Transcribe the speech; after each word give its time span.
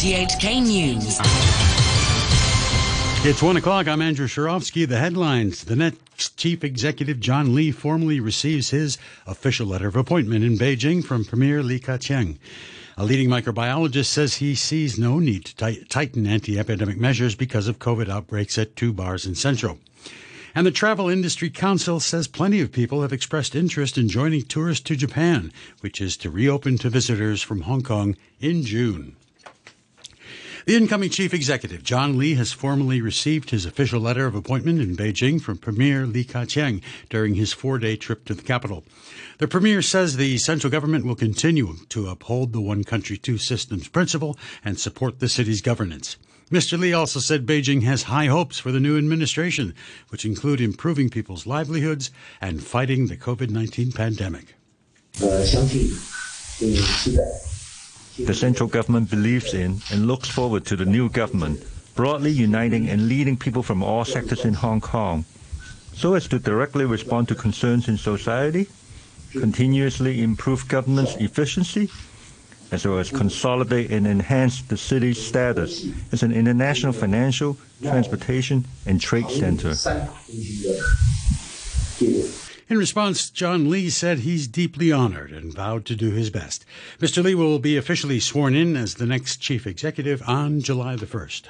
RTHK 0.00 0.62
News. 0.62 1.18
It's 3.22 3.42
one 3.42 3.58
o'clock. 3.58 3.86
I'm 3.86 4.00
Andrew 4.00 4.26
Shirovsky. 4.26 4.88
The 4.88 4.96
headlines. 4.96 5.64
The 5.64 5.76
next 5.76 6.38
chief 6.38 6.64
executive, 6.64 7.20
John 7.20 7.54
Lee, 7.54 7.70
formally 7.70 8.18
receives 8.18 8.70
his 8.70 8.96
official 9.26 9.66
letter 9.66 9.88
of 9.88 9.96
appointment 9.96 10.42
in 10.42 10.56
Beijing 10.56 11.04
from 11.04 11.26
Premier 11.26 11.62
Li 11.62 11.78
Keqiang. 11.78 12.38
A 12.96 13.04
leading 13.04 13.28
microbiologist 13.28 14.06
says 14.06 14.36
he 14.36 14.54
sees 14.54 14.98
no 14.98 15.18
need 15.18 15.44
to 15.44 15.84
tighten 15.84 16.26
anti-epidemic 16.26 16.96
measures 16.96 17.34
because 17.34 17.68
of 17.68 17.78
COVID 17.78 18.08
outbreaks 18.08 18.56
at 18.56 18.76
two 18.76 18.94
bars 18.94 19.26
in 19.26 19.34
Central. 19.34 19.80
And 20.54 20.66
the 20.66 20.70
Travel 20.70 21.10
Industry 21.10 21.50
Council 21.50 22.00
says 22.00 22.26
plenty 22.26 22.62
of 22.62 22.72
people 22.72 23.02
have 23.02 23.12
expressed 23.12 23.54
interest 23.54 23.98
in 23.98 24.08
joining 24.08 24.44
tourists 24.44 24.84
to 24.84 24.96
Japan, 24.96 25.52
which 25.80 26.00
is 26.00 26.16
to 26.16 26.30
reopen 26.30 26.78
to 26.78 26.88
visitors 26.88 27.42
from 27.42 27.60
Hong 27.60 27.82
Kong 27.82 28.16
in 28.40 28.62
June. 28.62 29.16
The 30.66 30.76
incoming 30.76 31.10
chief 31.10 31.32
executive, 31.32 31.82
John 31.82 32.18
Lee, 32.18 32.34
has 32.34 32.52
formally 32.52 33.00
received 33.00 33.50
his 33.50 33.64
official 33.64 34.00
letter 34.00 34.26
of 34.26 34.34
appointment 34.34 34.80
in 34.80 34.96
Beijing 34.96 35.40
from 35.40 35.56
Premier 35.56 36.06
Li 36.06 36.24
Keqiang 36.24 36.82
during 37.08 37.34
his 37.34 37.52
four 37.52 37.78
day 37.78 37.96
trip 37.96 38.24
to 38.26 38.34
the 38.34 38.42
capital. 38.42 38.84
The 39.38 39.48
premier 39.48 39.80
says 39.80 40.16
the 40.16 40.36
central 40.38 40.70
government 40.70 41.06
will 41.06 41.14
continue 41.16 41.76
to 41.88 42.08
uphold 42.08 42.52
the 42.52 42.60
one 42.60 42.84
country, 42.84 43.16
two 43.16 43.38
systems 43.38 43.88
principle 43.88 44.38
and 44.62 44.78
support 44.78 45.18
the 45.18 45.28
city's 45.28 45.62
governance. 45.62 46.16
Mr. 46.50 46.78
Lee 46.78 46.92
also 46.92 47.20
said 47.20 47.46
Beijing 47.46 47.84
has 47.84 48.04
high 48.04 48.26
hopes 48.26 48.58
for 48.58 48.72
the 48.72 48.80
new 48.80 48.98
administration, 48.98 49.74
which 50.08 50.24
include 50.24 50.60
improving 50.60 51.08
people's 51.08 51.46
livelihoods 51.46 52.10
and 52.40 52.62
fighting 52.62 53.06
the 53.06 53.16
COVID 53.16 53.50
19 53.50 53.92
pandemic. 53.92 54.56
Uh, 55.22 55.46
The 58.26 58.34
central 58.34 58.68
government 58.68 59.10
believes 59.10 59.54
in 59.54 59.80
and 59.90 60.06
looks 60.06 60.28
forward 60.28 60.64
to 60.66 60.76
the 60.76 60.84
new 60.84 61.08
government, 61.08 61.64
broadly 61.94 62.30
uniting 62.30 62.88
and 62.88 63.08
leading 63.08 63.36
people 63.36 63.62
from 63.62 63.82
all 63.82 64.04
sectors 64.04 64.44
in 64.44 64.54
Hong 64.54 64.80
Kong, 64.80 65.24
so 65.94 66.14
as 66.14 66.28
to 66.28 66.38
directly 66.38 66.84
respond 66.84 67.28
to 67.28 67.34
concerns 67.34 67.88
in 67.88 67.98
society, 67.98 68.68
continuously 69.32 70.22
improve 70.22 70.68
governance 70.68 71.16
efficiency, 71.16 71.90
as 72.72 72.86
well 72.86 72.98
as 72.98 73.10
consolidate 73.10 73.90
and 73.90 74.06
enhance 74.06 74.62
the 74.62 74.76
city's 74.76 75.18
status 75.18 75.86
as 76.12 76.22
an 76.22 76.32
international 76.32 76.92
financial, 76.92 77.56
transportation, 77.82 78.64
and 78.86 79.00
trade 79.00 79.28
center. 79.28 79.74
In 82.70 82.78
response, 82.78 83.30
John 83.30 83.68
Lee 83.68 83.90
said 83.90 84.20
he's 84.20 84.46
deeply 84.46 84.92
honored 84.92 85.32
and 85.32 85.52
vowed 85.52 85.84
to 85.86 85.96
do 85.96 86.12
his 86.12 86.30
best. 86.30 86.64
Mr. 87.00 87.20
Lee 87.20 87.34
will 87.34 87.58
be 87.58 87.76
officially 87.76 88.20
sworn 88.20 88.54
in 88.54 88.76
as 88.76 88.94
the 88.94 89.06
next 89.06 89.38
chief 89.38 89.66
executive 89.66 90.22
on 90.28 90.60
July 90.60 90.94
the 90.94 91.04
1st. 91.04 91.46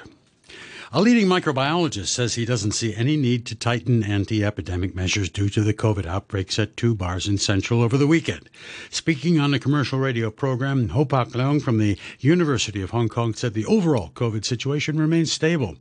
A 0.91 0.99
leading 0.99 1.27
microbiologist 1.27 2.07
says 2.07 2.33
he 2.33 2.43
doesn't 2.43 2.71
see 2.71 2.95
any 2.95 3.17
need 3.17 3.45
to 3.45 3.55
tighten 3.55 4.03
anti 4.03 4.43
epidemic 4.43 4.95
measures 4.95 5.29
due 5.29 5.47
to 5.49 5.61
the 5.61 5.75
COVID 5.75 6.07
outbreaks 6.07 6.57
at 6.57 6.75
two 6.75 6.95
bars 6.95 7.27
in 7.27 7.37
Central 7.37 7.83
over 7.83 7.99
the 7.99 8.07
weekend. 8.07 8.49
Speaking 8.89 9.39
on 9.39 9.53
a 9.53 9.59
commercial 9.59 9.99
radio 9.99 10.31
program, 10.31 10.89
Ho 10.89 11.05
Pak 11.05 11.29
Leung 11.29 11.61
from 11.61 11.77
the 11.77 11.99
University 12.19 12.81
of 12.81 12.89
Hong 12.89 13.09
Kong 13.09 13.35
said 13.35 13.53
the 13.53 13.67
overall 13.67 14.09
COVID 14.15 14.43
situation 14.43 14.99
remains 14.99 15.31
stable 15.31 15.77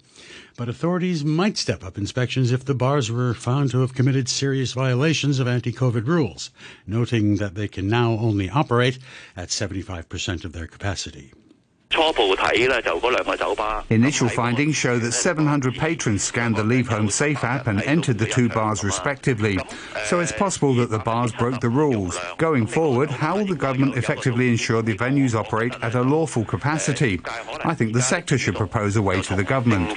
but 0.61 0.69
authorities 0.69 1.25
might 1.25 1.56
step 1.56 1.83
up 1.83 1.97
inspections 1.97 2.53
if 2.53 2.66
the 2.66 2.75
bars 2.75 3.11
were 3.11 3.33
found 3.33 3.70
to 3.70 3.80
have 3.80 3.94
committed 3.94 4.28
serious 4.28 4.75
violations 4.75 5.39
of 5.39 5.48
anti 5.48 5.72
COVID 5.72 6.06
rules, 6.06 6.50
noting 6.86 7.36
that 7.36 7.55
they 7.55 7.66
can 7.66 7.89
now 7.89 8.11
only 8.19 8.50
operate 8.50 8.98
at 9.34 9.48
75% 9.48 10.44
of 10.44 10.53
their 10.53 10.66
capacity. 10.66 11.33
Initial 13.91 14.31
findings 14.31 14.75
show 14.75 14.98
that 14.98 15.12
700 15.12 15.75
patrons 15.75 16.22
scanned 16.22 16.56
the 16.56 16.65
Leave 16.65 16.88
Home 16.88 17.11
Safe 17.11 17.44
app 17.44 17.66
and 17.66 17.83
entered 17.83 18.16
the 18.16 18.25
two 18.25 18.49
bars 18.49 18.83
respectively. 18.83 19.59
So 20.06 20.21
it's 20.21 20.33
possible 20.33 20.75
that 20.77 20.89
the 20.89 20.99
bars 20.99 21.31
broke 21.33 21.60
the 21.60 21.69
rules. 21.69 22.19
Going 22.39 22.66
forward, 22.66 23.10
how 23.10 23.37
will 23.37 23.44
the 23.44 23.55
government 23.55 23.99
effectively 23.99 24.49
ensure 24.49 24.81
the 24.81 24.97
venues 24.97 25.34
operate 25.34 25.75
at 25.83 25.94
a 25.94 26.00
lawful 26.00 26.44
capacity? 26.44 27.21
I 27.65 27.75
think 27.75 27.93
the 27.93 28.00
sector 28.00 28.39
should 28.39 28.56
propose 28.56 28.97
a 28.97 29.03
way 29.03 29.21
to 29.21 29.37
the 29.37 29.44
government. 29.44 29.94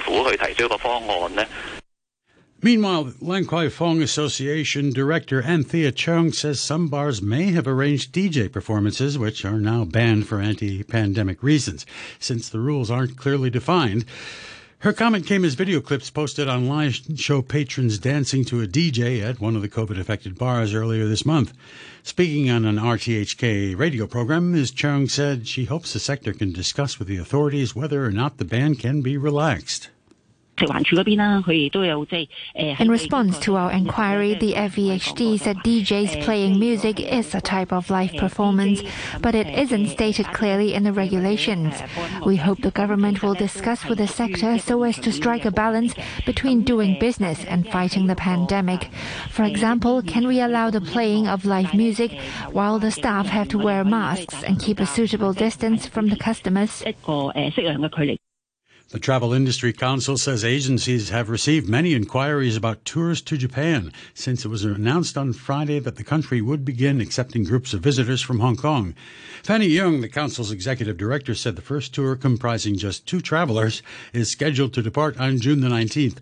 Meanwhile, 2.64 3.12
Lan 3.20 3.44
Kwai 3.44 3.68
Fong 3.68 4.00
Association 4.00 4.88
Director 4.88 5.42
Anthea 5.42 5.92
Chung 5.92 6.32
says 6.32 6.62
some 6.62 6.88
bars 6.88 7.20
may 7.20 7.52
have 7.52 7.68
arranged 7.68 8.10
DJ 8.10 8.50
performances 8.50 9.18
which 9.18 9.44
are 9.44 9.60
now 9.60 9.84
banned 9.84 10.26
for 10.26 10.40
anti-pandemic 10.40 11.42
reasons, 11.42 11.84
since 12.18 12.48
the 12.48 12.60
rules 12.60 12.90
aren't 12.90 13.18
clearly 13.18 13.50
defined. 13.50 14.06
Her 14.78 14.94
comment 14.94 15.26
came 15.26 15.44
as 15.44 15.52
video 15.52 15.82
clips 15.82 16.08
posted 16.08 16.48
online 16.48 16.92
show 17.16 17.42
patrons 17.42 17.98
dancing 17.98 18.46
to 18.46 18.62
a 18.62 18.66
DJ 18.66 19.20
at 19.20 19.42
one 19.42 19.56
of 19.56 19.60
the 19.60 19.68
COVID 19.68 20.00
affected 20.00 20.38
bars 20.38 20.72
earlier 20.72 21.06
this 21.06 21.26
month. 21.26 21.52
Speaking 22.02 22.48
on 22.48 22.64
an 22.64 22.76
RTHK 22.76 23.78
radio 23.78 24.06
program, 24.06 24.52
Ms. 24.52 24.70
Chung 24.70 25.06
said 25.06 25.46
she 25.46 25.66
hopes 25.66 25.92
the 25.92 25.98
sector 25.98 26.32
can 26.32 26.50
discuss 26.50 26.98
with 26.98 27.08
the 27.08 27.18
authorities 27.18 27.76
whether 27.76 28.02
or 28.06 28.10
not 28.10 28.38
the 28.38 28.46
ban 28.46 28.74
can 28.74 29.02
be 29.02 29.18
relaxed. 29.18 29.90
In 32.54 32.88
response 32.88 33.38
to 33.40 33.56
our 33.56 33.72
inquiry, 33.72 34.34
the 34.34 34.52
FEHD 34.54 35.40
said 35.40 35.56
DJs 35.58 36.22
playing 36.22 36.60
music 36.60 37.00
is 37.00 37.34
a 37.34 37.40
type 37.40 37.72
of 37.72 37.90
live 37.90 38.14
performance, 38.14 38.82
but 39.20 39.34
it 39.34 39.46
isn't 39.46 39.88
stated 39.88 40.26
clearly 40.26 40.74
in 40.74 40.84
the 40.84 40.92
regulations. 40.92 41.74
We 42.24 42.36
hope 42.36 42.60
the 42.60 42.70
government 42.70 43.22
will 43.22 43.34
discuss 43.34 43.84
with 43.84 43.98
the 43.98 44.06
sector 44.06 44.58
so 44.58 44.82
as 44.84 44.96
to 45.00 45.12
strike 45.12 45.44
a 45.44 45.50
balance 45.50 45.94
between 46.24 46.62
doing 46.62 46.98
business 47.00 47.44
and 47.44 47.68
fighting 47.68 48.06
the 48.06 48.16
pandemic. 48.16 48.90
For 49.30 49.42
example, 49.42 50.02
can 50.02 50.26
we 50.26 50.40
allow 50.40 50.70
the 50.70 50.80
playing 50.80 51.26
of 51.26 51.44
live 51.44 51.74
music 51.74 52.12
while 52.52 52.78
the 52.78 52.90
staff 52.90 53.26
have 53.26 53.48
to 53.48 53.58
wear 53.58 53.84
masks 53.84 54.42
and 54.44 54.60
keep 54.60 54.78
a 54.78 54.86
suitable 54.86 55.32
distance 55.32 55.86
from 55.86 56.08
the 56.08 56.16
customers? 56.16 56.82
The 58.90 59.00
Travel 59.00 59.32
Industry 59.32 59.72
Council 59.72 60.18
says 60.18 60.44
agencies 60.44 61.08
have 61.08 61.30
received 61.30 61.68
many 61.68 61.94
inquiries 61.94 62.56
about 62.56 62.84
tours 62.84 63.22
to 63.22 63.36
Japan 63.36 63.92
since 64.12 64.44
it 64.44 64.48
was 64.48 64.64
announced 64.64 65.16
on 65.16 65.32
Friday 65.32 65.80
that 65.80 65.96
the 65.96 66.04
country 66.04 66.40
would 66.40 66.64
begin 66.64 67.00
accepting 67.00 67.44
groups 67.44 67.72
of 67.72 67.80
visitors 67.80 68.20
from 68.20 68.40
Hong 68.40 68.56
Kong. 68.56 68.94
Fanny 69.42 69.68
Yeung, 69.68 70.00
the 70.00 70.08
council's 70.08 70.52
executive 70.52 70.96
director, 70.98 71.34
said 71.34 71.56
the 71.56 71.62
first 71.62 71.94
tour, 71.94 72.14
comprising 72.14 72.76
just 72.76 73.06
two 73.06 73.20
travelers, 73.20 73.82
is 74.12 74.30
scheduled 74.30 74.74
to 74.74 74.82
depart 74.82 75.18
on 75.18 75.40
June 75.40 75.60
the 75.60 75.68
19th. 75.68 76.18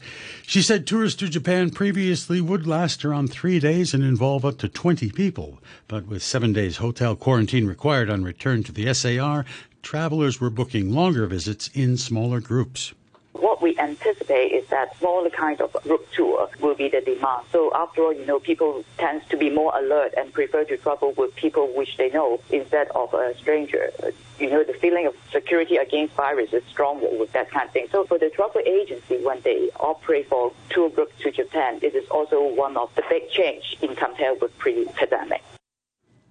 She 0.47 0.63
said 0.63 0.87
tours 0.87 1.15
to 1.17 1.29
Japan 1.29 1.71
previously 1.71 2.41
would 2.41 2.67
last 2.67 3.05
around 3.05 3.29
three 3.29 3.59
days 3.59 3.93
and 3.93 4.05
involve 4.05 4.45
up 4.45 4.59
to 4.59 4.69
20 4.69 5.11
people, 5.11 5.59
but 5.89 6.07
with 6.07 6.23
seven 6.23 6.53
days 6.53 6.79
hotel 6.79 7.17
quarantine 7.17 7.67
required 7.67 8.09
on 8.09 8.25
return 8.25 8.63
to 8.63 8.73
the 8.73 8.95
SAR, 8.95 9.45
travelers 9.83 10.41
were 10.41 10.51
booking 10.51 10.95
longer 10.95 11.27
visits 11.27 11.69
in 11.75 11.97
smaller 11.97 12.41
groups. 12.41 12.95
What 13.33 13.63
we 13.63 13.77
anticipate 13.79 14.53
is 14.53 14.69
that 14.69 14.97
smaller 14.99 15.31
kind 15.31 15.61
of 15.61 15.73
group 15.83 16.07
tour 16.13 16.49
will 16.61 16.75
be 16.75 16.89
the 16.89 17.01
demand. 17.01 17.47
So 17.51 17.73
after 17.75 18.03
all, 18.03 18.13
you 18.13 18.27
know, 18.27 18.39
people 18.39 18.85
tend 18.99 19.29
to 19.31 19.37
be 19.37 19.51
more 19.51 19.77
alert 19.77 20.13
and 20.17 20.33
prefer 20.33 20.65
to 20.65 20.77
travel 20.77 21.13
with 21.17 21.35
people 21.35 21.67
which 21.75 21.97
they 21.97 22.11
know 22.11 22.41
instead 22.51 22.89
of 22.89 23.13
a 23.15 23.35
stranger. 23.39 23.91
You 24.39 24.51
know, 24.51 24.63
the 24.63 24.75
feeling 24.75 25.07
of 25.07 25.15
security 25.33 25.77
against 25.77 26.15
virus 26.15 26.53
is 26.53 26.63
stronger 26.71 27.09
with 27.11 27.33
that 27.33 27.51
kind 27.51 27.67
of 27.67 27.73
thing. 27.73 27.87
So 27.91 28.05
for 28.05 28.19
the 28.19 28.31
travel 28.31 28.61
agency, 28.65 29.17
when 29.25 29.41
they 29.41 29.71
operate 29.81 30.29
for 30.29 30.53
tour 30.71 30.91
groups 30.91 31.15
to 31.23 31.31
Japan, 31.31 31.79
it 31.83 31.95
is 31.95 32.07
also 32.11 32.43
one 32.55 32.77
of 32.77 32.95
the 32.97 33.03
big 33.09 33.31
change 33.31 33.77
in 33.81 33.97
compared 33.97 34.41
with 34.41 34.57
pre-pandemic. 34.59 35.43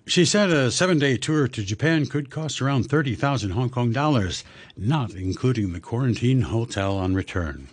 She 0.08 0.26
said 0.26 0.50
a 0.50 0.72
seven 0.72 0.98
day 1.00 1.16
tour 1.16 1.48
to 1.48 1.64
Japan 1.64 2.08
could 2.08 2.30
cost 2.30 2.62
around 2.62 2.84
30,000 2.90 3.52
Hong 3.52 3.70
Kong 3.70 3.92
dollars, 3.92 4.44
not 4.76 5.14
including 5.14 5.72
the 5.72 5.80
quarantine 5.80 6.42
hotel 6.42 6.98
on 6.98 7.14
return. 7.14 7.68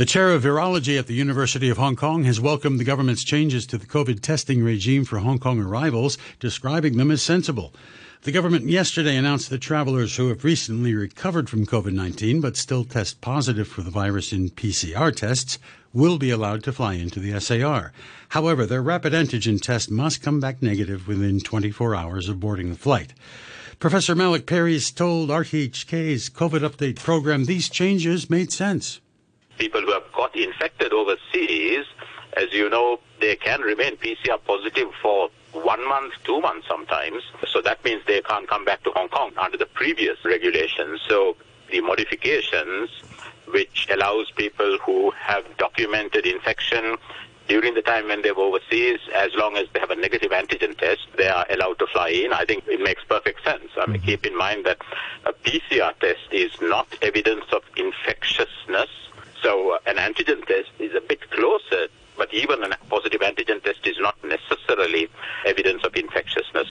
The 0.00 0.06
chair 0.06 0.32
of 0.32 0.44
virology 0.44 0.98
at 0.98 1.08
the 1.08 1.14
University 1.14 1.68
of 1.68 1.76
Hong 1.76 1.94
Kong 1.94 2.24
has 2.24 2.40
welcomed 2.40 2.80
the 2.80 2.84
government's 2.84 3.22
changes 3.22 3.66
to 3.66 3.76
the 3.76 3.84
COVID 3.84 4.22
testing 4.22 4.64
regime 4.64 5.04
for 5.04 5.18
Hong 5.18 5.38
Kong 5.38 5.60
arrivals, 5.60 6.16
describing 6.38 6.96
them 6.96 7.10
as 7.10 7.20
sensible. 7.22 7.74
The 8.22 8.32
government 8.32 8.70
yesterday 8.70 9.14
announced 9.14 9.50
that 9.50 9.58
travelers 9.58 10.16
who 10.16 10.28
have 10.28 10.42
recently 10.42 10.94
recovered 10.94 11.50
from 11.50 11.66
COVID 11.66 11.92
19 11.92 12.40
but 12.40 12.56
still 12.56 12.82
test 12.82 13.20
positive 13.20 13.68
for 13.68 13.82
the 13.82 13.90
virus 13.90 14.32
in 14.32 14.48
PCR 14.48 15.14
tests 15.14 15.58
will 15.92 16.16
be 16.16 16.30
allowed 16.30 16.64
to 16.64 16.72
fly 16.72 16.94
into 16.94 17.20
the 17.20 17.38
SAR. 17.38 17.92
However, 18.30 18.64
their 18.64 18.80
rapid 18.80 19.12
antigen 19.12 19.60
test 19.60 19.90
must 19.90 20.22
come 20.22 20.40
back 20.40 20.62
negative 20.62 21.08
within 21.08 21.40
24 21.40 21.94
hours 21.94 22.30
of 22.30 22.40
boarding 22.40 22.70
the 22.70 22.74
flight. 22.74 23.12
Professor 23.78 24.14
Malik 24.14 24.46
Peiris 24.46 24.94
told 24.94 25.28
RTHK's 25.28 26.30
COVID 26.30 26.66
update 26.66 26.96
program 26.96 27.44
these 27.44 27.68
changes 27.68 28.30
made 28.30 28.50
sense. 28.50 29.02
People 29.60 29.82
who 29.82 29.92
have 29.92 30.10
got 30.14 30.34
infected 30.34 30.94
overseas, 30.94 31.84
as 32.34 32.50
you 32.50 32.70
know, 32.70 32.98
they 33.20 33.36
can 33.36 33.60
remain 33.60 33.98
PCR 33.98 34.42
positive 34.46 34.88
for 35.02 35.28
one 35.52 35.86
month, 35.86 36.14
two 36.24 36.40
months 36.40 36.66
sometimes. 36.66 37.22
So 37.46 37.60
that 37.60 37.84
means 37.84 38.02
they 38.06 38.22
can't 38.22 38.48
come 38.48 38.64
back 38.64 38.82
to 38.84 38.90
Hong 38.92 39.10
Kong 39.10 39.32
under 39.36 39.58
the 39.58 39.66
previous 39.66 40.16
regulations. 40.24 41.02
So 41.06 41.36
the 41.70 41.82
modifications 41.82 42.88
which 43.48 43.86
allows 43.90 44.30
people 44.30 44.78
who 44.78 45.10
have 45.10 45.44
documented 45.58 46.24
infection 46.24 46.96
during 47.46 47.74
the 47.74 47.82
time 47.82 48.06
when 48.06 48.22
they 48.22 48.30
were 48.30 48.44
overseas, 48.44 49.00
as 49.14 49.34
long 49.34 49.56
as 49.56 49.66
they 49.74 49.80
have 49.80 49.90
a 49.90 49.96
negative 49.96 50.30
antigen 50.30 50.78
test, 50.78 51.00
they 51.18 51.26
are 51.26 51.44
allowed 51.50 51.78
to 51.80 51.86
fly 51.88 52.08
in. 52.08 52.32
I 52.32 52.44
think 52.44 52.64
it 52.68 52.80
makes 52.80 53.02
perfect 53.04 53.42
sense. 53.44 53.68
I 53.76 53.86
mean, 53.86 53.96
mm-hmm. 53.98 54.06
keep 54.06 54.24
in 54.24 54.38
mind 54.38 54.64
that 54.66 54.78
a 55.26 55.32
PCR 55.32 55.98
test 55.98 56.20
is 56.30 56.52
not 56.62 56.86
evidence 57.02 57.44
of 57.52 57.62
infectiousness. 57.76 58.88
So 59.42 59.72
uh, 59.72 59.78
an 59.86 59.96
antigen 59.96 60.46
test 60.46 60.70
is 60.78 60.94
a 60.94 61.00
bit 61.00 61.30
closer, 61.30 61.88
but 62.16 62.32
even 62.34 62.62
a 62.62 62.76
positive 62.88 63.20
antigen 63.20 63.62
test 63.62 63.86
is 63.86 63.96
not 63.98 64.16
necessarily 64.24 65.08
evidence 65.46 65.84
of 65.84 65.94
infectiousness. 65.96 66.70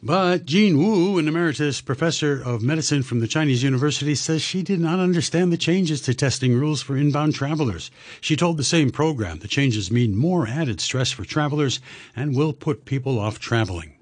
But 0.00 0.44
Jean 0.46 0.78
Woo, 0.78 1.18
an 1.18 1.26
emeritus 1.26 1.80
professor 1.80 2.40
of 2.40 2.62
medicine 2.62 3.02
from 3.02 3.18
the 3.18 3.26
Chinese 3.26 3.64
University, 3.64 4.14
says 4.14 4.42
she 4.42 4.62
did 4.62 4.78
not 4.78 5.00
understand 5.00 5.52
the 5.52 5.56
changes 5.56 6.00
to 6.02 6.14
testing 6.14 6.54
rules 6.54 6.80
for 6.80 6.96
inbound 6.96 7.34
travelers. 7.34 7.90
She 8.20 8.36
told 8.36 8.58
the 8.58 8.64
same 8.64 8.90
program 8.90 9.40
the 9.40 9.48
changes 9.48 9.90
mean 9.90 10.16
more 10.16 10.46
added 10.46 10.80
stress 10.80 11.10
for 11.10 11.24
travelers 11.24 11.80
and 12.14 12.36
will 12.36 12.52
put 12.52 12.84
people 12.84 13.18
off 13.18 13.40
traveling. 13.40 13.96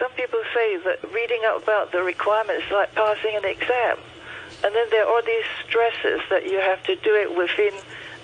Some 0.00 0.10
people 0.12 0.42
say 0.52 0.78
that 0.78 1.12
reading 1.12 1.40
up 1.46 1.62
about 1.62 1.92
the 1.92 2.02
requirements 2.02 2.66
is 2.66 2.72
like 2.72 2.92
passing 2.96 3.36
an 3.36 3.44
exam. 3.44 3.98
And 4.66 4.74
then 4.74 4.86
there 4.90 5.06
are 5.06 5.14
all 5.14 5.22
these 5.22 5.44
stresses 5.64 6.22
that 6.28 6.44
you 6.44 6.58
have 6.58 6.82
to 6.90 6.96
do 6.96 7.14
it 7.14 7.36
within 7.36 7.72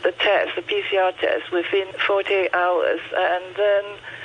the 0.03 0.11
test, 0.11 0.57
the 0.57 0.63
PCR 0.63 1.17
test, 1.17 1.53
within 1.53 1.87
48 2.05 2.53
hours. 2.53 2.99
And 3.15 3.45
then 3.55 3.85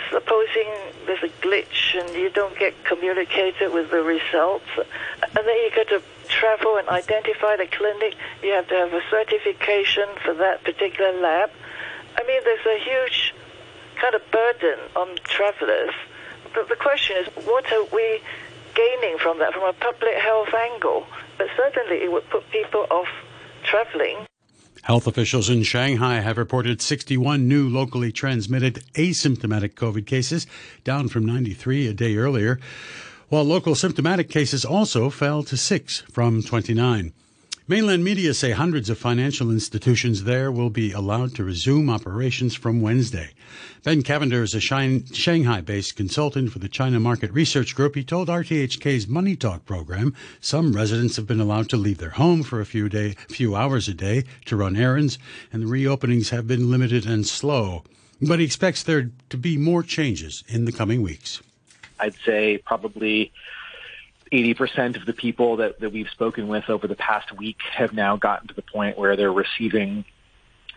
supposing 0.10 0.66
there's 1.06 1.22
a 1.22 1.30
glitch 1.46 1.94
and 1.94 2.10
you 2.16 2.32
don't 2.32 2.58
get 2.58 2.74
communicated 2.86 3.72
with 3.72 3.92
the 3.92 4.02
results, 4.02 4.66
and 4.78 5.46
then 5.46 5.46
you 5.46 5.70
got 5.76 5.90
to 5.90 6.02
travel 6.28 6.78
and 6.78 6.90
identify 6.90 7.56
the 7.56 7.68
clinic, 7.68 8.16
you 8.42 8.50
have 8.50 8.68
to 8.70 8.74
have 8.74 8.94
a 8.94 9.02
certification 9.12 10.10
for 10.26 10.34
that 10.34 10.64
particular 10.64 11.14
lab. 11.22 11.52
I 12.18 12.24
mean, 12.24 12.42
there's 12.44 12.66
a 12.66 12.84
huge 12.84 13.36
kind 14.02 14.16
of 14.16 14.24
burden 14.32 14.80
on 14.96 15.18
travelers. 15.26 15.94
But 16.56 16.68
the 16.68 16.78
question 16.78 17.18
is, 17.18 17.28
what 17.46 17.72
are 17.72 17.86
we 17.94 18.22
gaining 18.74 19.20
from 19.20 19.38
that 19.38 19.54
from 19.54 19.70
a 19.70 19.74
public 19.74 20.16
health 20.16 20.52
angle? 20.56 21.06
But 21.38 21.48
certainly 21.56 22.04
it 22.04 22.12
would 22.12 22.30
put 22.30 22.44
people 22.52 22.86
off 22.90 23.08
traveling. 23.64 24.26
Health 24.84 25.08
officials 25.08 25.50
in 25.50 25.64
Shanghai 25.64 26.22
have 26.22 26.38
reported 26.38 26.82
61 26.82 27.48
new 27.48 27.68
locally 27.68 28.12
transmitted 28.12 28.84
asymptomatic 28.94 29.74
COVID 29.74 30.06
cases, 30.06 30.48
down 30.84 31.10
from 31.10 31.26
93 31.26 31.88
a 31.88 31.94
day 31.94 32.16
earlier, 32.16 32.60
while 33.30 33.44
local 33.44 33.76
symptomatic 33.76 34.30
cases 34.30 34.64
also 34.64 35.10
fell 35.10 35.44
to 35.44 35.58
six 35.58 36.00
from 36.12 36.42
29. 36.42 37.12
Mainland 37.70 38.02
media 38.02 38.34
say 38.34 38.52
hundreds 38.52 38.90
of 38.90 38.98
financial 38.98 39.52
institutions 39.52 40.24
there 40.24 40.50
will 40.50 40.70
be 40.70 40.94
allowed 40.94 41.36
to 41.36 41.44
resume 41.44 41.90
operations 41.90 42.56
from 42.56 42.80
Wednesday. 42.80 43.32
Ben 43.84 44.04
Cavender 44.04 44.42
is 44.42 44.54
a 44.54 44.62
Shanghai 44.62 45.60
based 45.60 45.98
consultant 45.98 46.54
for 46.54 46.60
the 46.60 46.70
China 46.70 46.98
Market 46.98 47.30
Research 47.34 47.76
Group. 47.76 47.96
He 47.96 48.06
told 48.06 48.30
RTHK's 48.30 49.10
Money 49.10 49.36
Talk 49.36 49.66
program 49.66 50.16
some 50.40 50.72
residents 50.72 51.18
have 51.18 51.28
been 51.28 51.42
allowed 51.42 51.68
to 51.68 51.76
leave 51.76 51.98
their 51.98 52.12
home 52.12 52.42
for 52.42 52.62
a 52.62 52.66
few, 52.66 52.88
day, 52.88 53.16
few 53.28 53.54
hours 53.54 53.90
a 53.90 53.94
day 53.94 54.24
to 54.46 54.56
run 54.56 54.78
errands, 54.78 55.20
and 55.52 55.62
the 55.64 55.68
reopenings 55.68 56.30
have 56.30 56.48
been 56.48 56.72
limited 56.72 57.06
and 57.06 57.28
slow. 57.28 57.84
But 58.22 58.40
he 58.40 58.46
expects 58.46 58.82
there 58.82 59.12
to 59.30 59.38
be 59.38 59.58
more 59.58 59.84
changes 59.84 60.42
in 60.48 60.64
the 60.64 60.72
coming 60.72 61.02
weeks. 61.02 61.42
I'd 62.00 62.16
say 62.26 62.60
probably 62.60 63.34
80% 64.32 64.98
of 64.98 65.06
the 65.06 65.14
people 65.14 65.58
that, 65.58 65.80
that 65.80 65.92
we've 65.92 66.10
spoken 66.10 66.48
with 66.48 66.70
over 66.70 66.88
the 66.88 66.96
past 66.96 67.32
week 67.38 67.58
have 67.72 67.94
now 67.94 68.18
gotten 68.18 68.48
to 68.48 68.54
the 68.54 68.62
point 68.62 68.98
where 68.98 69.16
they're 69.16 69.32
receiving 69.32 70.06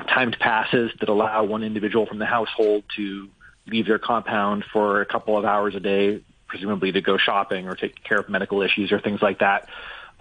timed 0.09 0.39
passes 0.39 0.91
that 1.01 1.09
allow 1.09 1.45
one 1.45 1.63
individual 1.63 2.07
from 2.07 2.19
the 2.19 2.27
household 2.27 2.85
to 2.97 3.29
leave 3.67 3.87
their 3.87 3.99
compound 3.99 4.65
for 4.73 5.01
a 5.01 5.07
couple 5.07 5.37
of 5.37 5.45
hours 5.45 5.75
a 5.75 5.81
day, 5.81 6.23
presumably 6.47 6.93
to 6.93 7.01
go 7.01 7.19
shopping 7.19 7.69
or 7.69 7.75
take 7.75 8.03
care 8.03 8.19
of 8.19 8.29
medical 8.29 8.63
issues 8.63 8.93
or 8.93 9.01
things 9.01 9.21
like 9.23 9.41
that. 9.41 9.69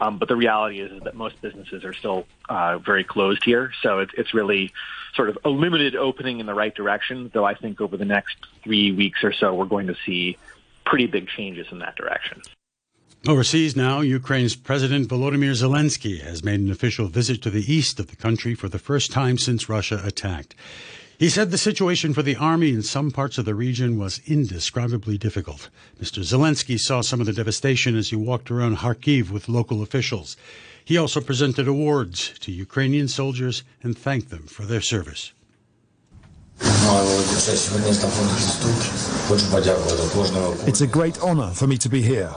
Um, 0.01 0.17
but 0.17 0.29
the 0.29 0.35
reality 0.35 0.79
is, 0.79 0.91
is, 0.91 1.01
that 1.03 1.15
most 1.15 1.41
businesses 1.41 1.83
are 1.83 1.93
still 1.93 2.25
uh, 2.47 2.77
very 2.77 3.03
closed 3.03 3.43
here. 3.43 3.71
So 3.81 3.99
it, 3.99 4.09
it's 4.17 4.33
really 4.33 4.71
sort 5.13 5.29
of 5.29 5.37
a 5.43 5.49
limited 5.49 5.95
opening 5.95 6.39
in 6.39 6.45
the 6.45 6.53
right 6.53 6.73
direction, 6.73 7.29
though 7.33 7.43
I 7.43 7.53
think 7.53 7.81
over 7.81 7.97
the 7.97 8.05
next 8.05 8.37
three 8.63 8.91
weeks 8.91 9.23
or 9.23 9.33
so, 9.33 9.53
we're 9.53 9.65
going 9.65 9.87
to 9.87 9.95
see 10.05 10.37
pretty 10.85 11.07
big 11.07 11.27
changes 11.27 11.67
in 11.71 11.79
that 11.79 11.95
direction. 11.95 12.41
Overseas 13.27 13.75
now, 13.75 14.00
Ukraine's 14.00 14.56
President 14.56 15.10
Volodymyr 15.10 15.51
Zelensky 15.51 16.21
has 16.21 16.42
made 16.42 16.62
an 16.62 16.71
official 16.71 17.07
visit 17.07 17.42
to 17.42 17.50
the 17.50 17.71
east 17.71 18.00
of 18.00 18.07
the 18.07 18.16
country 18.16 18.56
for 18.56 18.69
the 18.69 18.80
first 18.80 19.12
time 19.12 19.38
since 19.38 19.68
Russia 19.68 20.01
attacked. 20.06 20.56
He 21.18 21.27
said 21.27 21.51
the 21.51 21.57
situation 21.57 22.13
for 22.13 22.21
the 22.21 22.38
army 22.38 22.69
in 22.69 22.81
some 22.81 23.12
parts 23.12 23.38
of 23.38 23.44
the 23.44 23.54
region 23.54 24.00
was 24.00 24.21
indescribably 24.25 25.18
difficult. 25.18 25.69
Mr. 26.01 26.24
Zelensky 26.24 26.80
saw 26.80 27.01
some 27.01 27.19
of 27.19 27.25
the 27.25 27.33
devastation 27.33 27.98
as 27.98 28.10
he 28.10 28.16
walked 28.16 28.50
around 28.50 28.77
Kharkiv 28.77 29.31
with 29.31 29.50
local 29.50 29.83
officials. 29.83 30.38
He 30.86 30.98
also 30.98 31.19
presented 31.19 31.68
awards 31.68 32.39
to 32.39 32.54
Ukrainian 32.54 33.10
soldiers 33.10 33.63
and 33.83 33.98
thanked 33.98 34.30
them 34.30 34.48
for 34.48 34.63
their 34.63 34.80
service. 34.80 35.33
It's 40.68 40.81
a 40.81 40.88
great 40.88 41.19
honor 41.22 41.51
for 41.51 41.68
me 41.68 41.77
to 41.77 41.89
be 41.89 42.01
here. 42.01 42.33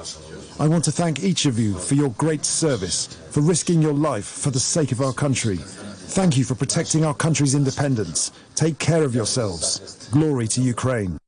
I 0.61 0.69
want 0.69 0.85
to 0.85 0.93
thank 0.93 1.25
each 1.25 1.47
of 1.47 1.59
you 1.59 1.75
for 1.75 1.95
your 1.95 2.11
great 2.11 2.45
service, 2.45 3.07
for 3.31 3.41
risking 3.41 3.81
your 3.81 3.95
life 3.95 4.27
for 4.27 4.51
the 4.51 4.61
sake 4.61 4.93
of 4.93 5.01
our 5.01 5.13
country. 5.13 5.57
Thank 5.57 6.37
you 6.37 6.45
for 6.45 6.55
protecting 6.55 7.05
our 7.05 7.15
country's 7.15 7.55
independence. 7.55 8.33
Take 8.55 8.79
care 8.79 9.03
of 9.03 9.15
yourselves. 9.15 10.09
Glory 10.13 10.47
to 10.49 10.61
Ukraine. 10.61 11.19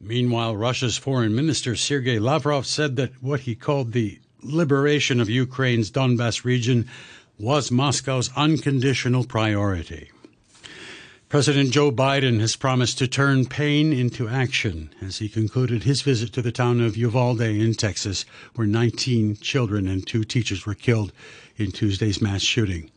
Meanwhile, 0.00 0.56
Russia's 0.56 0.96
foreign 0.96 1.34
minister 1.34 1.76
Sergei 1.76 2.18
Lavrov 2.18 2.66
said 2.66 2.96
that 2.96 3.22
what 3.22 3.40
he 3.40 3.54
called 3.54 3.92
the 3.92 4.18
liberation 4.42 5.20
of 5.20 5.28
Ukraine's 5.28 5.90
Donbass 5.90 6.44
region 6.44 6.88
was 7.38 7.70
Moscow's 7.70 8.30
unconditional 8.34 9.24
priority. 9.24 10.10
President 11.30 11.70
Joe 11.70 11.92
Biden 11.92 12.40
has 12.40 12.56
promised 12.56 12.98
to 12.98 13.06
turn 13.06 13.46
pain 13.46 13.92
into 13.92 14.28
action 14.28 14.92
as 15.00 15.18
he 15.18 15.28
concluded 15.28 15.84
his 15.84 16.02
visit 16.02 16.32
to 16.32 16.42
the 16.42 16.50
town 16.50 16.80
of 16.80 16.96
Uvalde 16.96 17.40
in 17.42 17.72
Texas, 17.74 18.24
where 18.56 18.66
19 18.66 19.36
children 19.36 19.86
and 19.86 20.04
two 20.04 20.24
teachers 20.24 20.66
were 20.66 20.74
killed 20.74 21.12
in 21.56 21.70
Tuesday's 21.70 22.20
mass 22.20 22.42
shooting. 22.42 22.90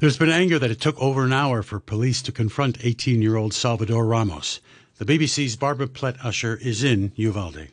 There's 0.00 0.18
been 0.18 0.28
anger 0.28 0.58
that 0.58 0.70
it 0.70 0.82
took 0.82 1.00
over 1.00 1.24
an 1.24 1.32
hour 1.32 1.62
for 1.62 1.80
police 1.80 2.20
to 2.20 2.30
confront 2.30 2.84
18 2.84 3.22
year 3.22 3.36
old 3.36 3.54
Salvador 3.54 4.04
Ramos. 4.04 4.60
The 4.98 5.06
BBC's 5.06 5.56
Barbara 5.56 5.86
Plett 5.86 6.22
Usher 6.22 6.56
is 6.56 6.84
in 6.84 7.12
Uvalde. 7.16 7.68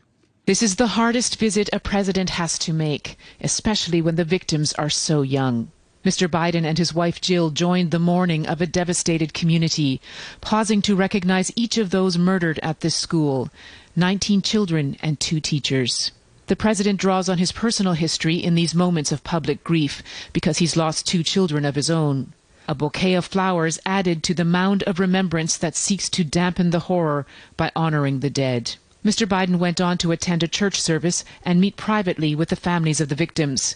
This 0.45 0.63
is 0.63 0.77
the 0.77 0.87
hardest 0.95 1.37
visit 1.37 1.69
a 1.73 1.81
president 1.81 2.29
has 2.29 2.57
to 2.59 2.71
make, 2.71 3.17
especially 3.41 4.01
when 4.01 4.15
the 4.15 4.23
victims 4.23 4.71
are 4.73 4.89
so 4.89 5.23
young. 5.23 5.73
Mr. 6.05 6.27
Biden 6.27 6.63
and 6.63 6.77
his 6.77 6.93
wife 6.93 7.19
Jill 7.19 7.49
joined 7.49 7.89
the 7.89 7.97
mourning 7.97 8.45
of 8.45 8.61
a 8.61 8.67
devastated 8.67 9.33
community, 9.33 9.99
pausing 10.39 10.79
to 10.83 10.95
recognize 10.95 11.51
each 11.55 11.79
of 11.79 11.89
those 11.89 12.15
murdered 12.15 12.59
at 12.61 12.81
this 12.81 12.95
school 12.95 13.49
19 13.95 14.43
children 14.43 14.97
and 15.01 15.19
two 15.19 15.39
teachers. 15.39 16.11
The 16.45 16.55
president 16.55 16.99
draws 16.99 17.27
on 17.27 17.39
his 17.39 17.51
personal 17.51 17.93
history 17.93 18.35
in 18.35 18.53
these 18.53 18.75
moments 18.75 19.11
of 19.11 19.23
public 19.23 19.63
grief 19.63 20.03
because 20.31 20.59
he's 20.59 20.77
lost 20.77 21.07
two 21.07 21.23
children 21.23 21.65
of 21.65 21.73
his 21.73 21.89
own. 21.89 22.33
A 22.67 22.75
bouquet 22.75 23.15
of 23.15 23.25
flowers 23.25 23.79
added 23.83 24.21
to 24.23 24.35
the 24.35 24.45
mound 24.45 24.83
of 24.83 24.99
remembrance 24.99 25.57
that 25.57 25.75
seeks 25.75 26.07
to 26.09 26.23
dampen 26.23 26.69
the 26.69 26.81
horror 26.81 27.25
by 27.57 27.71
honoring 27.75 28.19
the 28.19 28.29
dead. 28.29 28.75
Mr. 29.03 29.25
Biden 29.27 29.57
went 29.57 29.81
on 29.81 29.97
to 29.97 30.11
attend 30.11 30.43
a 30.43 30.47
church 30.47 30.79
service 30.79 31.23
and 31.43 31.59
meet 31.59 31.77
privately 31.77 32.35
with 32.35 32.49
the 32.49 32.55
families 32.55 33.01
of 33.01 33.09
the 33.09 33.15
victims. 33.15 33.75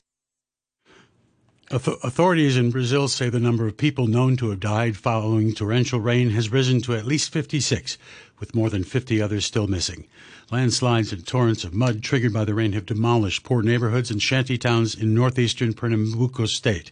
Authorities 1.72 2.58
in 2.58 2.72
Brazil 2.72 3.08
say 3.08 3.30
the 3.30 3.40
number 3.40 3.68
of 3.68 3.78
people 3.78 4.08
known 4.08 4.36
to 4.38 4.50
have 4.50 4.60
died 4.60 4.98
following 4.98 5.54
torrential 5.54 6.00
rain 6.00 6.32
has 6.32 6.52
risen 6.52 6.82
to 6.82 6.96
at 6.96 7.06
least 7.06 7.32
56, 7.32 7.96
with 8.40 8.56
more 8.56 8.72
than 8.72 8.84
50 8.84 9.22
others 9.22 9.46
still 9.46 9.68
missing. 9.68 10.08
Landslides 10.50 11.12
and 11.12 11.28
torrents 11.28 11.64
of 11.64 11.76
mud 11.76 12.02
triggered 12.02 12.34
by 12.34 12.44
the 12.44 12.56
rain 12.56 12.72
have 12.74 12.88
demolished 12.88 13.44
poor 13.44 13.62
neighborhoods 13.62 14.10
and 14.10 14.20
shanty 14.20 14.58
towns 14.58 14.96
in 14.96 15.14
northeastern 15.14 15.76
Pernambuco 15.76 16.48
state. 16.48 16.92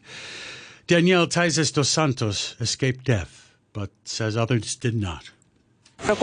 Danielle 0.86 1.26
Taizes 1.26 1.74
dos 1.74 1.90
Santos 1.90 2.56
escaped 2.60 3.04
death, 3.04 3.56
but 3.74 3.90
says 4.06 4.38
others 4.38 4.76
did 4.76 4.94
not. 4.94 5.32
I 6.10 6.14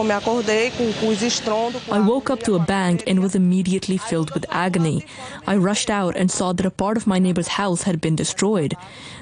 woke 2.00 2.30
up 2.30 2.42
to 2.44 2.54
a 2.54 2.58
bang 2.58 3.02
and 3.06 3.20
was 3.20 3.34
immediately 3.34 3.98
filled 3.98 4.32
with 4.32 4.46
agony. 4.50 5.04
I 5.46 5.56
rushed 5.56 5.90
out 5.90 6.16
and 6.16 6.30
saw 6.30 6.52
that 6.54 6.64
a 6.64 6.70
part 6.70 6.96
of 6.96 7.06
my 7.06 7.18
neighbor's 7.18 7.48
house 7.48 7.82
had 7.82 8.00
been 8.00 8.16
destroyed. 8.16 8.74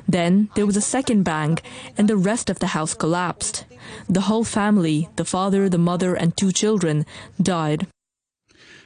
Then 0.07 0.51
there 0.55 0.67
was 0.67 0.77
a 0.77 0.81
second 0.81 1.25
bang 1.25 1.59
and 1.99 2.07
the 2.07 2.17
rest 2.17 2.49
of 2.49 2.59
the 2.61 2.69
house 2.69 2.95
collapsed. 2.95 3.65
The 4.09 4.23
whole 4.23 4.45
family, 4.45 5.09
the 5.17 5.25
father, 5.25 5.69
the 5.69 5.79
mother, 5.79 6.15
and 6.15 6.37
two 6.37 6.53
children, 6.53 7.07
died. 7.41 7.89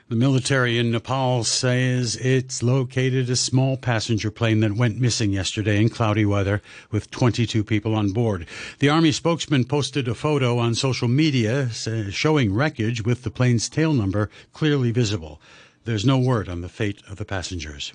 The 0.09 0.15
military 0.15 0.79
in 0.79 0.93
Nepal 0.93 1.43
says 1.43 2.15
it's 2.15 2.63
located 2.63 3.29
a 3.29 3.35
small 3.35 3.77
passenger 3.77 4.31
plane 4.31 4.61
that 4.61 4.77
went 4.77 5.01
missing 5.01 5.33
yesterday 5.33 5.81
in 5.81 5.89
cloudy 5.89 6.25
weather 6.25 6.63
with 6.93 7.11
22 7.11 7.65
people 7.65 7.93
on 7.97 8.13
board. 8.13 8.47
The 8.79 8.89
Army 8.89 9.11
spokesman 9.11 9.65
posted 9.65 10.07
a 10.07 10.15
photo 10.15 10.59
on 10.59 10.77
social 10.77 11.09
media 11.09 11.71
showing 11.71 12.55
wreckage 12.55 13.05
with 13.05 13.25
the 13.25 13.33
plane's 13.33 13.69
tail 13.69 13.93
number 13.93 14.31
clearly 14.53 14.93
visible. 14.93 15.41
There's 15.87 16.07
no 16.07 16.19
word 16.19 16.49
on 16.49 16.61
the 16.61 16.69
fate 16.69 17.03
of 17.09 17.17
the 17.17 17.25
passengers. 17.25 17.93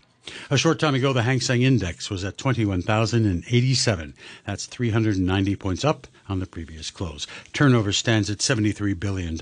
A 0.50 0.58
short 0.58 0.80
time 0.80 0.94
ago, 0.96 1.14
the 1.14 1.24
Hang 1.24 1.40
Seng 1.40 1.64
Index 1.64 2.10
was 2.10 2.24
at 2.24 2.38
21,087. 2.38 4.14
That's 4.46 4.66
390 4.66 5.56
points 5.56 5.84
up 5.84 6.08
on 6.30 6.40
the 6.40 6.46
previous 6.46 6.92
close. 6.92 7.26
Turnover 7.54 7.92
stands 7.92 8.30
at 8.30 8.38
$73 8.38 9.00
billion. 9.00 9.40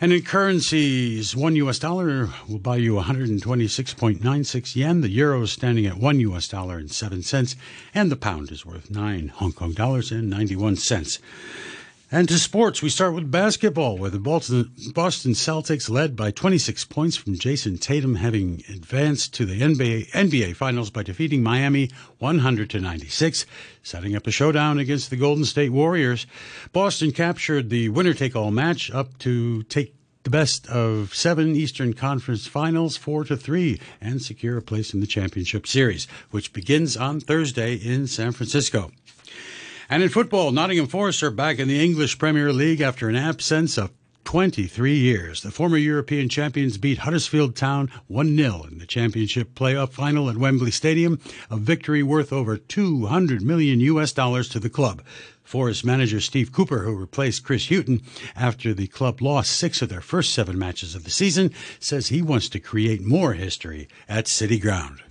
And 0.00 0.12
in 0.12 0.22
currencies, 0.22 1.34
one 1.34 1.56
US 1.56 1.78
dollar 1.78 2.28
will 2.48 2.58
buy 2.58 2.76
you 2.76 2.94
126.96 2.94 4.76
yen. 4.76 5.00
The 5.00 5.08
euro 5.08 5.42
is 5.42 5.52
standing 5.52 5.86
at 5.86 5.96
one 5.96 6.20
US 6.20 6.48
dollar 6.48 6.76
and 6.78 6.90
seven 6.90 7.22
cents, 7.22 7.56
and 7.94 8.10
the 8.10 8.16
pound 8.16 8.50
is 8.50 8.66
worth 8.66 8.90
nine 8.90 9.28
Hong 9.28 9.52
Kong 9.52 9.72
dollars 9.72 10.12
and 10.12 10.28
91 10.28 10.76
cents. 10.76 11.18
And 12.14 12.28
to 12.28 12.38
sports, 12.38 12.82
we 12.82 12.90
start 12.90 13.14
with 13.14 13.30
basketball, 13.30 13.96
where 13.96 14.10
the 14.10 14.18
Boston, 14.18 14.66
Celtics 15.32 15.88
led 15.88 16.14
by 16.14 16.30
26 16.30 16.84
points 16.84 17.16
from 17.16 17.38
Jayson 17.38 17.78
Tatum, 17.78 18.16
having 18.16 18.62
advanced 18.68 19.32
to 19.32 19.46
the 19.46 19.62
NBA, 19.62 20.10
NBA 20.10 20.54
Finals 20.54 20.90
by 20.90 21.04
defeating 21.04 21.42
Miami 21.42 21.88
100 22.18 22.68
to 22.68 22.80
96, 22.80 23.46
setting 23.82 24.14
up 24.14 24.26
a 24.26 24.30
showdown 24.30 24.78
against 24.78 25.08
the 25.08 25.16
Golden 25.16 25.46
State 25.46 25.72
Warriors. 25.72 26.26
Boston 26.74 27.12
captured 27.12 27.70
the 27.70 27.88
winner-take-all 27.88 28.50
match 28.50 28.90
up 28.90 29.16
to 29.20 29.62
take 29.62 29.94
the 30.24 30.30
best 30.30 30.68
of 30.68 31.14
seven 31.14 31.56
Eastern 31.56 31.94
Conference 31.94 32.46
Finals, 32.46 32.96
four 32.96 33.24
to 33.24 33.38
three, 33.38 33.80
and 34.02 34.20
secure 34.20 34.58
a 34.58 34.62
place 34.62 34.92
in 34.92 35.00
the 35.00 35.06
championship 35.06 35.66
series, 35.66 36.06
which 36.30 36.52
begins 36.52 36.94
on 36.94 37.20
Thursday 37.20 37.74
in 37.74 38.06
San 38.06 38.32
Francisco. 38.32 38.92
And 39.92 40.02
in 40.02 40.08
football, 40.08 40.52
Nottingham 40.52 40.86
Forest 40.86 41.22
are 41.22 41.30
back 41.30 41.58
in 41.58 41.68
the 41.68 41.84
English 41.84 42.16
Premier 42.16 42.50
League 42.50 42.80
after 42.80 43.10
an 43.10 43.14
absence 43.14 43.76
of 43.76 43.90
23 44.24 44.96
years. 44.96 45.42
The 45.42 45.50
former 45.50 45.76
European 45.76 46.30
champions 46.30 46.78
beat 46.78 46.96
Huddersfield 46.96 47.54
Town 47.54 47.90
1 48.06 48.34
0 48.34 48.64
in 48.70 48.78
the 48.78 48.86
championship 48.86 49.54
playoff 49.54 49.90
final 49.90 50.30
at 50.30 50.38
Wembley 50.38 50.70
Stadium, 50.70 51.20
a 51.50 51.58
victory 51.58 52.02
worth 52.02 52.32
over 52.32 52.56
200 52.56 53.42
million 53.42 53.80
US 53.80 54.12
dollars 54.12 54.48
to 54.48 54.58
the 54.58 54.70
club. 54.70 55.02
Forest 55.44 55.84
manager 55.84 56.22
Steve 56.22 56.52
Cooper, 56.52 56.84
who 56.84 56.96
replaced 56.96 57.44
Chris 57.44 57.68
Hughton 57.68 58.00
after 58.34 58.72
the 58.72 58.86
club 58.86 59.20
lost 59.20 59.52
six 59.52 59.82
of 59.82 59.90
their 59.90 60.00
first 60.00 60.32
seven 60.32 60.58
matches 60.58 60.94
of 60.94 61.04
the 61.04 61.10
season, 61.10 61.52
says 61.80 62.08
he 62.08 62.22
wants 62.22 62.48
to 62.48 62.60
create 62.60 63.02
more 63.02 63.34
history 63.34 63.88
at 64.08 64.26
City 64.26 64.58
Ground 64.58 65.02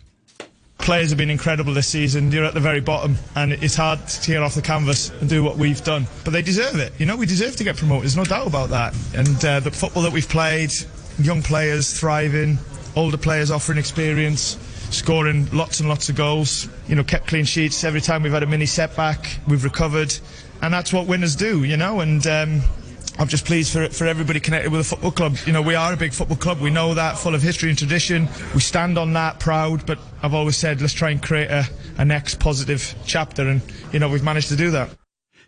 players 0.81 1.09
have 1.09 1.17
been 1.17 1.29
incredible 1.29 1.73
this 1.73 1.87
season. 1.87 2.31
You're 2.31 2.45
at 2.45 2.53
the 2.53 2.59
very 2.59 2.81
bottom, 2.81 3.15
and 3.35 3.53
it's 3.53 3.75
hard 3.75 4.05
to 4.07 4.21
tear 4.21 4.43
off 4.43 4.55
the 4.55 4.61
canvas 4.61 5.09
and 5.21 5.29
do 5.29 5.43
what 5.43 5.57
we've 5.57 5.83
done. 5.83 6.07
But 6.23 6.31
they 6.31 6.41
deserve 6.41 6.79
it. 6.79 6.93
You 6.97 7.05
know, 7.05 7.15
we 7.15 7.25
deserve 7.25 7.55
to 7.57 7.63
get 7.63 7.77
promoted. 7.77 8.03
There's 8.03 8.17
no 8.17 8.23
doubt 8.23 8.47
about 8.47 8.69
that. 8.69 8.95
And 9.15 9.45
uh, 9.45 9.59
the 9.59 9.71
football 9.71 10.03
that 10.03 10.11
we've 10.11 10.27
played, 10.27 10.71
young 11.19 11.43
players 11.43 11.97
thriving, 11.97 12.57
older 12.95 13.17
players 13.17 13.51
offering 13.51 13.77
experience, 13.77 14.57
scoring 14.89 15.47
lots 15.51 15.79
and 15.79 15.87
lots 15.87 16.09
of 16.09 16.15
goals. 16.15 16.67
You 16.87 16.95
know, 16.95 17.03
kept 17.03 17.27
clean 17.27 17.45
sheets 17.45 17.83
every 17.83 18.01
time 18.01 18.23
we've 18.23 18.33
had 18.33 18.43
a 18.43 18.47
mini 18.47 18.65
setback. 18.65 19.37
We've 19.47 19.63
recovered, 19.63 20.13
and 20.61 20.73
that's 20.73 20.91
what 20.91 21.07
winners 21.07 21.35
do. 21.35 21.63
You 21.63 21.77
know, 21.77 22.01
and. 22.01 22.25
Um, 22.27 22.61
I'm 23.21 23.27
just 23.27 23.45
pleased 23.45 23.71
for 23.71 23.87
for 23.87 24.07
everybody 24.07 24.39
connected 24.39 24.71
with 24.71 24.81
the 24.81 24.83
football 24.83 25.11
club. 25.11 25.37
You 25.45 25.53
know, 25.53 25.61
we 25.61 25.75
are 25.75 25.93
a 25.93 25.95
big 25.95 26.11
football 26.11 26.37
club. 26.37 26.59
We 26.59 26.71
know 26.71 26.95
that, 26.95 27.19
full 27.19 27.35
of 27.35 27.43
history 27.43 27.69
and 27.69 27.77
tradition. 27.77 28.27
We 28.55 28.61
stand 28.61 28.97
on 28.97 29.13
that, 29.13 29.39
proud. 29.39 29.85
But 29.85 29.99
I've 30.23 30.33
always 30.33 30.57
said, 30.57 30.81
let's 30.81 30.93
try 30.93 31.11
and 31.11 31.21
create 31.21 31.51
a, 31.51 31.69
a 31.99 32.03
next 32.03 32.39
positive 32.39 32.95
chapter, 33.05 33.47
and 33.47 33.61
you 33.93 33.99
know, 33.99 34.09
we've 34.09 34.23
managed 34.23 34.49
to 34.49 34.55
do 34.55 34.71
that. 34.71 34.89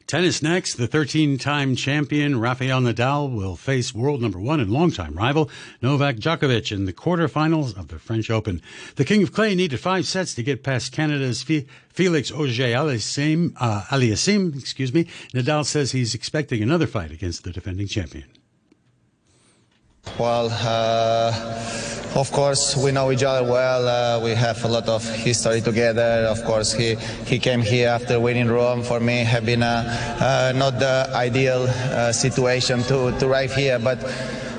Tennis 0.07 0.43
next. 0.43 0.75
The 0.75 0.87
13 0.87 1.37
time 1.37 1.75
champion 1.75 2.39
Rafael 2.39 2.81
Nadal 2.81 3.33
will 3.33 3.55
face 3.55 3.93
world 3.95 4.21
number 4.21 4.39
one 4.39 4.59
and 4.59 4.69
longtime 4.69 5.15
rival 5.15 5.49
Novak 5.81 6.17
Djokovic 6.17 6.71
in 6.71 6.85
the 6.85 6.93
quarterfinals 6.93 7.77
of 7.77 7.87
the 7.87 7.99
French 7.99 8.29
Open. 8.29 8.61
The 8.95 9.05
King 9.05 9.23
of 9.23 9.31
Clay 9.31 9.55
needed 9.55 9.79
five 9.79 10.05
sets 10.05 10.33
to 10.35 10.43
get 10.43 10.63
past 10.63 10.91
Canada's 10.91 11.43
Felix 11.43 12.31
Auger 12.31 12.75
uh, 12.75 13.83
Aliassime, 13.89 14.57
excuse 14.59 14.93
me. 14.93 15.05
Nadal 15.33 15.65
says 15.65 15.91
he's 15.91 16.13
expecting 16.13 16.61
another 16.61 16.87
fight 16.87 17.11
against 17.11 17.43
the 17.43 17.51
defending 17.51 17.87
champion. 17.87 18.25
Well, 20.19 20.49
uh, 20.51 21.82
of 22.15 22.31
course, 22.31 22.77
we 22.77 22.91
know 22.91 23.11
each 23.11 23.23
other 23.23 23.43
well. 23.49 23.87
Uh, 23.87 24.23
we 24.23 24.31
have 24.31 24.63
a 24.63 24.67
lot 24.67 24.87
of 24.87 25.03
history 25.15 25.61
together. 25.61 26.27
Of 26.29 26.43
course, 26.43 26.73
he, 26.73 26.95
he 27.25 27.39
came 27.39 27.61
here 27.61 27.89
after 27.89 28.19
winning 28.19 28.47
Rome. 28.47 28.83
For 28.83 28.99
me, 28.99 29.23
have 29.23 29.45
been 29.45 29.63
a, 29.63 29.85
uh, 30.19 30.53
not 30.55 30.79
the 30.79 31.09
ideal 31.13 31.63
uh, 31.67 32.11
situation 32.11 32.83
to, 32.83 33.17
to 33.19 33.27
arrive 33.27 33.55
here, 33.55 33.79
but 33.79 33.99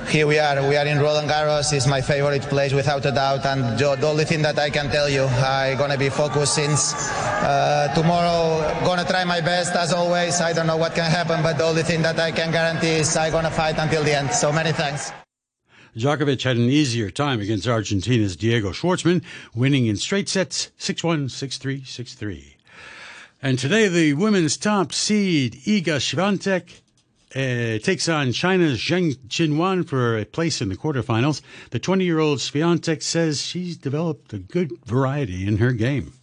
here 0.08 0.26
we 0.26 0.38
are. 0.38 0.68
We 0.68 0.76
are 0.76 0.87
in 0.87 0.99
Roland 0.99 1.30
Garros. 1.30 1.73
It's 1.73 1.87
my 1.87 2.00
favorite 2.00 2.42
place 2.42 2.73
without 2.73 3.06
a 3.06 3.12
doubt. 3.12 3.46
And 3.46 3.78
the 3.78 4.06
only 4.06 4.25
thing 4.25 4.42
that 4.42 4.58
I 4.58 4.70
can 4.70 4.90
tell 4.90 5.08
you, 5.08 5.25
I'm 5.25 5.78
gonna 5.78 5.96
be 5.96 6.08
focused 6.08 6.54
since 6.54 6.94
uh, 6.94 7.92
tomorrow. 7.94 8.61
Gonna 8.84 9.04
try 9.04 9.25
my 9.25 9.40
best 9.40 9.75
as 9.75 9.92
always. 9.92 10.40
I 10.40 10.52
don't 10.52 10.66
know 10.66 10.76
what 10.76 10.94
can 10.94 11.11
happen, 11.11 11.42
but 11.42 11.58
the 11.58 11.64
only 11.64 11.82
thing 11.82 12.02
that 12.02 12.18
I 12.18 12.32
can 12.32 12.52
guarantee 12.52 13.00
is 13.00 13.16
I'm 13.16 13.32
gonna 13.32 13.50
fight 13.50 13.78
until 13.78 14.02
the 14.04 14.16
end. 14.16 14.30
So 14.30 14.52
many 14.52 14.73
thanks. 14.73 15.24
Djokovic 15.97 16.43
had 16.43 16.57
an 16.57 16.69
easier 16.69 17.09
time 17.09 17.41
against 17.41 17.69
Argentina's 17.69 18.35
Diego 18.35 18.71
Schwartzman, 18.71 19.23
winning 19.55 19.87
in 19.87 19.97
straight 19.97 20.29
sets 20.29 20.73
6-1, 20.79 21.27
6-3, 21.27 21.83
6-3. 21.83 22.55
And 23.41 23.59
today 23.59 23.87
the 23.87 24.15
women's 24.15 24.57
top 24.57 24.93
seed 24.93 25.55
Iga 25.65 26.01
Swiatek 26.01 26.81
uh, 27.37 27.79
takes 27.79 28.09
on 28.09 28.33
China's 28.33 28.79
Zheng 28.79 29.17
Qinwen 29.29 29.87
for 29.87 30.19
a 30.19 30.25
place 30.25 30.61
in 30.61 30.69
the 30.69 30.77
quarterfinals. 30.77 31.43
The 31.71 31.81
20-year-old 31.81 32.39
Swiatek 32.39 33.03
says 33.03 33.43
she's 33.43 33.77
developed 33.77 34.33
a 34.33 34.39
good 34.39 34.73
variety 34.87 35.47
in 35.47 35.59
her 35.59 35.73
game. 35.73 36.15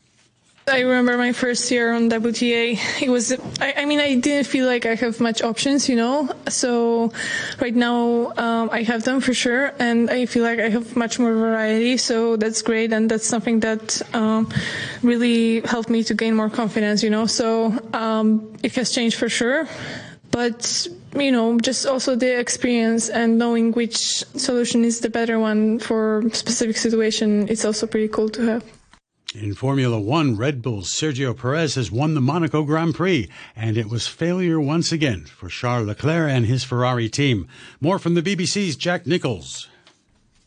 I 0.72 0.82
remember 0.82 1.18
my 1.18 1.34
first 1.34 1.70
year 1.70 1.92
on 1.94 2.10
WTA. 2.10 3.02
It 3.02 3.10
was, 3.10 3.34
I, 3.60 3.74
I, 3.78 3.86
mean, 3.86 4.00
I 4.00 4.16
didn't 4.16 4.48
feel 4.48 4.66
like 4.66 4.86
I 4.86 4.96
have 4.96 5.20
much 5.20 5.42
options, 5.42 5.90
you 5.90 5.98
know. 5.98 6.30
So 6.48 7.12
right 7.60 7.76
now 7.76 8.32
um, 8.38 8.70
I 8.72 8.84
have 8.84 9.04
them 9.04 9.20
for 9.20 9.34
sure, 9.34 9.74
and 9.80 10.10
I 10.10 10.26
feel 10.26 10.44
like 10.44 10.60
I 10.60 10.70
have 10.70 10.96
much 10.96 11.20
more 11.20 11.34
variety. 11.34 11.98
So 11.98 12.38
that's 12.38 12.62
great, 12.62 12.94
and 12.94 13.12
that's 13.12 13.28
something 13.28 13.60
that 13.60 14.02
um, 14.14 14.50
really 15.04 15.60
helped 15.62 15.90
me 15.90 16.04
to 16.06 16.14
gain 16.14 16.36
more 16.36 16.50
confidence, 16.50 17.04
you 17.04 17.10
know. 17.10 17.26
So 17.26 17.78
um, 17.94 18.54
it 18.64 18.74
has 18.76 18.92
changed 18.92 19.18
for 19.18 19.28
sure, 19.28 19.68
but 20.32 20.88
you 21.16 21.32
know, 21.34 21.60
just 21.60 21.86
also 21.86 22.16
the 22.16 22.40
experience 22.40 23.10
and 23.10 23.38
knowing 23.38 23.74
which 23.74 24.24
solution 24.40 24.86
is 24.86 25.02
the 25.02 25.10
better 25.10 25.38
one 25.38 25.80
for 25.80 26.24
specific 26.32 26.78
situation. 26.78 27.50
It's 27.50 27.66
also 27.66 27.88
pretty 27.88 28.08
cool 28.08 28.30
to 28.30 28.42
have. 28.44 28.81
In 29.34 29.54
Formula 29.54 29.98
One, 29.98 30.36
Red 30.36 30.62
Bull's 30.62 30.90
Sergio 30.90 31.34
Perez 31.34 31.76
has 31.76 31.90
won 31.90 32.16
the 32.16 32.22
Monaco 32.22 32.64
Grand 32.64 32.96
Prix, 32.96 33.30
and 33.56 33.78
it 33.78 33.88
was 33.88 34.06
failure 34.06 34.60
once 34.60 34.92
again 34.92 35.24
for 35.24 35.48
Charles 35.48 35.88
Leclerc 35.88 36.30
and 36.30 36.48
his 36.48 36.66
Ferrari 36.66 37.08
team. 37.08 37.48
More 37.80 37.98
from 37.98 38.16
the 38.16 38.22
BBC's 38.22 38.76
Jack 38.76 39.08
Nichols. 39.08 39.70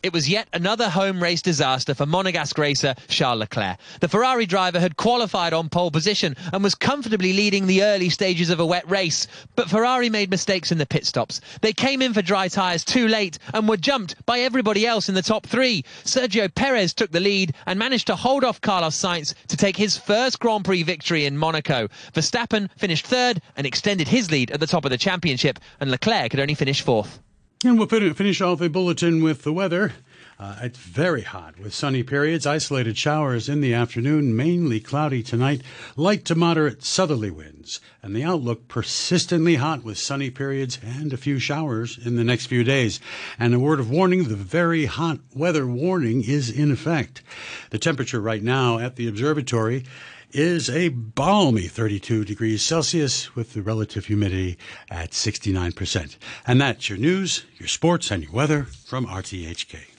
It 0.04 0.12
was 0.12 0.28
yet 0.28 0.48
another 0.52 0.90
home 0.90 1.22
race 1.22 1.40
disaster 1.40 1.94
for 1.94 2.04
Monegasque 2.04 2.58
racer 2.58 2.94
Charles 3.08 3.38
Leclerc. 3.38 3.78
The 4.00 4.08
Ferrari 4.08 4.44
driver 4.44 4.78
had 4.78 4.98
qualified 4.98 5.54
on 5.54 5.70
pole 5.70 5.90
position 5.90 6.36
and 6.52 6.62
was 6.62 6.74
comfortably 6.74 7.32
leading 7.32 7.66
the 7.66 7.82
early 7.82 8.10
stages 8.10 8.50
of 8.50 8.60
a 8.60 8.66
wet 8.66 8.86
race. 8.86 9.26
But 9.56 9.70
Ferrari 9.70 10.10
made 10.10 10.28
mistakes 10.28 10.70
in 10.70 10.76
the 10.76 10.84
pit 10.84 11.06
stops. 11.06 11.40
They 11.62 11.72
came 11.72 12.02
in 12.02 12.12
for 12.12 12.20
dry 12.20 12.48
tyres 12.48 12.84
too 12.84 13.08
late 13.08 13.38
and 13.54 13.66
were 13.66 13.78
jumped 13.78 14.14
by 14.26 14.40
everybody 14.40 14.86
else 14.86 15.08
in 15.08 15.14
the 15.14 15.22
top 15.22 15.46
three. 15.46 15.86
Sergio 16.04 16.54
Perez 16.54 16.92
took 16.92 17.10
the 17.10 17.18
lead 17.18 17.54
and 17.64 17.78
managed 17.78 18.08
to 18.08 18.14
hold 18.14 18.44
off 18.44 18.60
Carlos 18.60 19.00
Sainz 19.00 19.32
to 19.48 19.56
take 19.56 19.78
his 19.78 19.96
first 19.96 20.38
Grand 20.38 20.66
Prix 20.66 20.82
victory 20.82 21.24
in 21.24 21.38
Monaco. 21.38 21.88
Verstappen 22.12 22.68
finished 22.76 23.06
third 23.06 23.40
and 23.56 23.66
extended 23.66 24.08
his 24.08 24.30
lead 24.30 24.50
at 24.50 24.60
the 24.60 24.66
top 24.66 24.84
of 24.84 24.90
the 24.90 24.98
championship, 24.98 25.58
and 25.80 25.90
Leclerc 25.90 26.30
could 26.30 26.40
only 26.40 26.52
finish 26.52 26.82
fourth. 26.82 27.20
And 27.64 27.78
we'll 27.78 27.88
finish 27.88 28.42
off 28.42 28.60
a 28.60 28.68
bulletin 28.68 29.22
with 29.22 29.42
the 29.42 29.52
weather. 29.52 29.94
Uh, 30.38 30.56
it's 30.60 30.78
very 30.78 31.22
hot 31.22 31.58
with 31.58 31.72
sunny 31.72 32.02
periods, 32.02 32.44
isolated 32.44 32.98
showers 32.98 33.48
in 33.48 33.62
the 33.62 33.72
afternoon, 33.72 34.36
mainly 34.36 34.80
cloudy 34.80 35.22
tonight, 35.22 35.62
light 35.96 36.26
to 36.26 36.34
moderate 36.34 36.84
southerly 36.84 37.30
winds, 37.30 37.80
and 38.02 38.14
the 38.14 38.22
outlook 38.22 38.68
persistently 38.68 39.54
hot 39.54 39.82
with 39.82 39.96
sunny 39.96 40.28
periods 40.28 40.78
and 40.82 41.14
a 41.14 41.16
few 41.16 41.38
showers 41.38 41.96
in 41.96 42.16
the 42.16 42.24
next 42.24 42.46
few 42.46 42.64
days. 42.64 43.00
And 43.38 43.54
a 43.54 43.58
word 43.58 43.80
of 43.80 43.90
warning 43.90 44.24
the 44.24 44.36
very 44.36 44.84
hot 44.84 45.20
weather 45.34 45.66
warning 45.66 46.22
is 46.22 46.50
in 46.50 46.70
effect. 46.70 47.22
The 47.70 47.78
temperature 47.78 48.20
right 48.20 48.42
now 48.42 48.78
at 48.78 48.96
the 48.96 49.08
observatory 49.08 49.84
is 50.34 50.68
a 50.68 50.88
balmy 50.88 51.68
32 51.68 52.24
degrees 52.24 52.62
Celsius 52.62 53.36
with 53.36 53.52
the 53.52 53.62
relative 53.62 54.06
humidity 54.06 54.58
at 54.90 55.12
69%. 55.12 56.16
And 56.46 56.60
that's 56.60 56.88
your 56.88 56.98
news, 56.98 57.44
your 57.56 57.68
sports, 57.68 58.10
and 58.10 58.24
your 58.24 58.32
weather 58.32 58.64
from 58.64 59.06
RTHK. 59.06 59.93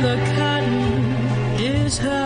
Take 0.00 0.24
to 1.56 1.72
the 1.84 1.90
sky. 1.90 2.17